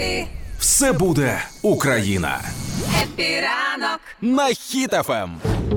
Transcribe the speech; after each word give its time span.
Happy. 0.00 0.26
Все 0.58 0.92
буде 0.92 1.38
Україна 1.62 2.40
Happy 3.02 3.47
ранок. 3.47 4.00
на 4.20 4.46
Хіт 4.46 4.94
FM. 4.94 5.30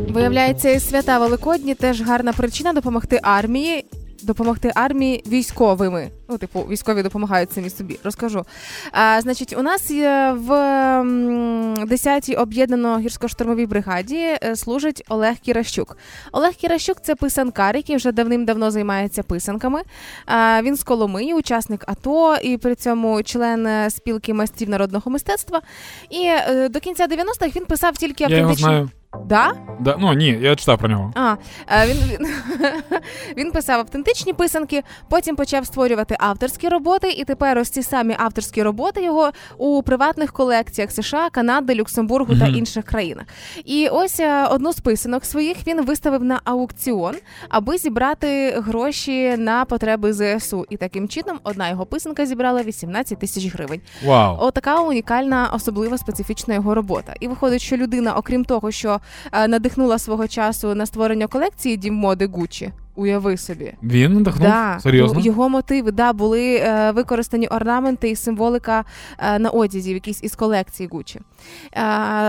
Виявляється, 0.10 0.80
свята 0.80 1.20
Великодні 1.20 1.76
теж 1.76 2.02
гарна 2.02 2.34
причина 2.34 2.73
допомогти 2.73 3.20
армії. 3.23 3.86
Допомогти 4.24 4.72
армії 4.76 5.24
військовими. 5.28 6.10
Ну, 6.30 6.38
типу, 6.38 6.60
військові 6.60 7.04
допомагають 7.04 7.52
самі 7.52 7.70
собі. 7.70 8.00
Розкажу. 8.04 8.46
А, 8.92 9.21
Значить, 9.21 9.56
у 9.57 9.62
нас 9.62 9.92
є 9.92 10.36
в 10.38 10.50
10-й 11.86 12.36
об'єднано 12.36 13.00
гірсько-штурмовій 13.00 13.68
бригаді 13.68 14.38
е, 14.44 14.56
служить 14.56 15.04
Олег 15.10 15.36
Кіращук. 15.38 15.98
Олег 16.32 16.54
Кіращук 16.54 16.98
це 17.02 17.16
писанкар, 17.16 17.75
який 17.75 17.96
вже 17.96 18.12
давним-давно 18.12 18.71
займається 18.71 19.24
писанками. 19.24 19.82
А, 20.26 20.62
Він 20.62 20.76
з 20.76 20.84
Коломиї, 20.84 21.34
учасник 21.34 21.84
АТО, 21.88 22.36
і 22.36 22.58
при 22.58 22.76
цьому 22.76 23.24
член 23.24 23.68
е, 23.68 23.89
спілки 23.89 24.33
майстрів 24.33 24.69
народного 24.69 25.11
мистецтва. 25.11 25.61
І 26.10 26.25
е, 26.25 26.69
до 26.69 26.80
кінця 26.80 27.05
90-х 27.08 27.55
він 27.55 27.66
писав 27.66 27.97
тільки 27.97 28.24
Я 28.24 28.38
його 28.38 28.54
знаю. 28.54 28.89
Да? 29.26 29.54
Да, 29.80 29.98
ну 30.00 30.14
ні, 30.14 30.38
я 30.42 30.56
читав 30.56 30.78
про 30.78 30.90
нього. 30.90 31.12
А, 31.16 31.36
е, 31.72 31.88
він, 31.88 31.98
він, 31.98 32.28
він 33.38 33.52
писав 33.52 33.80
автентичні 33.80 34.34
писанки, 34.34 34.84
потім 35.09 35.36
почав 35.36 35.66
створювати 35.66 36.16
авторські 36.20 36.70
роботи, 36.70 37.09
і 37.09 37.23
тепер 37.23 37.58
ось 37.58 37.70
ці 37.70 37.84
самі 37.84 38.16
авторські 38.20 38.64
роботи 38.64 39.03
його 39.03 39.31
у 39.58 39.84
приватних 39.84 40.34
колекціях 40.34 40.92
США, 40.92 41.30
Канади, 41.30 41.76
Люксембургу 41.76 42.36
та 42.39 42.48
інших 42.48 42.86
країнах. 42.86 43.26
І 43.66 43.88
ось 43.88 44.20
е, 44.20 44.45
одну 44.45 44.73
з 44.73 44.80
писанок 44.80 45.25
своїх 45.25 45.67
він 45.67 45.86
виставив 45.86 46.23
на 46.23 46.42
аукціон, 46.44 47.16
аби 47.50 47.78
зібрати 47.78 48.52
гроші 48.52 49.38
на 49.38 49.66
потреби 49.66 50.14
ЗСУ. 50.14 50.66
І 50.70 50.78
таким 50.78 51.08
чином 51.08 51.39
одна 51.44 51.70
його 51.70 51.86
писанка 51.86 52.25
зібрала 52.25 52.64
18 52.64 53.20
тисяч 53.20 53.53
гривень. 53.53 53.81
Вау. 54.06 54.38
Отака 54.39 54.81
унікальна, 54.81 55.50
особлива 55.53 55.98
специфічна 55.98 56.53
його 56.53 56.75
робота. 56.75 57.14
І 57.20 57.27
виходить, 57.27 57.61
що 57.61 57.77
людина, 57.77 58.16
окрім 58.16 58.45
того, 58.45 58.72
що 58.72 59.00
надихнула 59.47 59.97
свого 59.97 60.27
часу 60.27 60.75
на 60.75 60.85
створення 60.85 61.27
колекції 61.27 61.77
дім 61.77 61.93
моди 61.93 62.25
Гуччі. 62.25 62.71
Уяви 62.95 63.37
собі. 63.37 63.73
Він 63.83 64.13
надихнув? 64.13 64.47
Да, 64.47 64.79
Серйозно? 64.79 65.19
його 65.19 65.49
мотиви 65.49 65.91
да, 65.91 66.13
були 66.13 66.55
е, 66.55 66.91
використані 66.91 67.47
орнаменти 67.47 68.09
і 68.09 68.15
символика 68.15 68.85
е, 69.19 69.39
на 69.39 69.49
одязі, 69.49 69.91
в 69.91 69.93
якійсь 69.93 70.23
із 70.23 70.35
колекції 70.35 70.89
Гучі. 70.91 71.19
Е, 71.19 71.21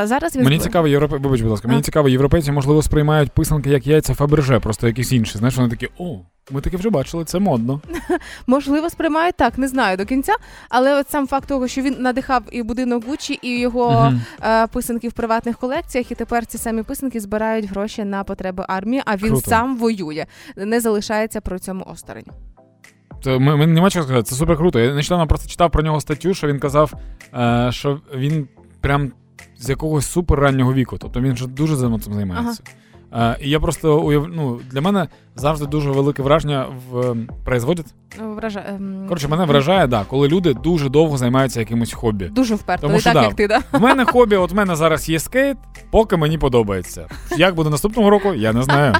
зараз 0.04 0.36
він 0.36 0.44
Мені 0.44 0.58
цікаво, 0.58 0.88
європе... 0.88 1.16
вибач, 1.16 1.40
будь 1.40 1.50
ласка, 1.50 1.68
мені 1.68 1.82
цікаво, 1.82 2.08
європейці, 2.08 2.52
можливо, 2.52 2.82
сприймають 2.82 3.32
писанки 3.32 3.70
як 3.70 3.86
яйця 3.86 4.14
Фаберже, 4.14 4.60
просто 4.60 4.86
якісь 4.86 5.12
інші. 5.12 5.38
Знаєш, 5.38 5.56
вони 5.56 5.70
такі, 5.70 5.88
о, 5.98 6.20
ми 6.50 6.60
таке 6.60 6.76
вже 6.76 6.90
бачили, 6.90 7.24
це 7.24 7.38
модно. 7.38 7.80
можливо 8.46 8.90
сприймають 8.90 9.36
так, 9.36 9.58
не 9.58 9.68
знаю 9.68 9.96
до 9.96 10.04
кінця. 10.04 10.32
Але 10.68 11.00
от 11.00 11.10
сам 11.10 11.26
факт 11.26 11.48
того, 11.48 11.68
що 11.68 11.82
він 11.82 11.96
надихав 11.98 12.42
і 12.52 12.62
будинок 12.62 13.06
Гуччі, 13.06 13.38
і 13.42 13.60
його 13.60 13.90
Мгм. 13.90 14.20
е, 14.42 14.66
писанки 14.66 15.08
в 15.08 15.12
приватних 15.12 15.58
колекціях, 15.58 16.10
і 16.10 16.14
тепер 16.14 16.46
ці 16.46 16.58
самі 16.58 16.82
писанки 16.82 17.20
збирають 17.20 17.66
гроші 17.66 18.04
на 18.04 18.24
потреби 18.24 18.64
армії, 18.68 19.02
а 19.06 19.16
він 19.16 19.28
Круто. 19.28 19.50
сам 19.50 19.76
воює, 19.78 20.26
не 20.56 20.80
залишається 20.80 21.40
при 21.40 21.58
цьому 21.58 21.84
осторонь. 21.92 22.24
Це 23.24 23.38
ми, 23.38 23.66
нема 23.66 23.90
чого 23.90 24.04
сказати, 24.04 24.22
це 24.22 24.34
супер 24.34 24.56
круто. 24.56 24.80
Я 24.80 24.94
нещодавно 24.94 25.26
просто 25.26 25.48
читав 25.48 25.70
про 25.70 25.82
нього 25.82 26.00
статтю, 26.00 26.34
що 26.34 26.46
він 26.46 26.58
казав, 26.58 26.92
е, 27.34 27.68
що 27.72 28.00
він 28.14 28.48
прям 28.80 29.12
з 29.58 29.68
якогось 29.68 30.06
супер 30.06 30.38
раннього 30.40 30.74
віку. 30.74 30.98
Тобто 30.98 31.20
він 31.20 31.32
вже 31.32 31.46
дуже 31.46 31.76
цим 31.76 32.14
займається. 32.14 32.62
Е, 33.14 33.36
і 33.40 33.50
я 33.50 33.60
просто 33.60 33.98
уяв... 34.00 34.28
ну, 34.32 34.60
для 34.70 34.80
мене 34.80 35.08
завжди 35.36 35.66
дуже 35.66 35.90
велике 35.90 36.22
враження 36.22 36.66
в 36.90 37.10
ем, 37.10 37.28
производять. 37.44 37.86
Ну, 38.20 38.34
Вража... 38.34 38.64
ем, 38.68 39.04
Коротше, 39.08 39.28
мене 39.28 39.44
вражає, 39.44 39.86
да, 39.86 40.04
коли 40.08 40.28
люди 40.28 40.54
дуже 40.54 40.88
довго 40.88 41.16
займаються 41.16 41.60
якимось 41.60 41.92
хобі. 41.92 42.24
Дуже 42.24 42.54
вперто, 42.54 42.82
Тому 42.82 42.94
не 42.94 43.00
що 43.00 43.12
так, 43.12 43.22
да. 43.22 43.26
як 43.26 43.34
ти, 43.34 43.48
да? 43.48 43.60
В 43.72 43.80
мене 43.80 44.04
хобі, 44.04 44.36
от 44.36 44.52
в 44.52 44.54
мене 44.54 44.76
зараз 44.76 45.08
є 45.08 45.18
скейт, 45.18 45.56
поки 45.90 46.16
мені 46.16 46.38
подобається. 46.38 47.06
Як 47.36 47.54
буде 47.54 47.70
наступного 47.70 48.10
року, 48.10 48.34
я 48.34 48.52
не 48.52 48.62
знаю. 48.62 48.94